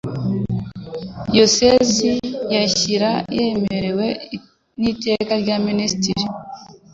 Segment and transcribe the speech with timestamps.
[1.31, 2.11] Diyoseze
[2.53, 4.07] ya Shyira yemewe
[4.79, 6.23] n Iteka rya Minisitiri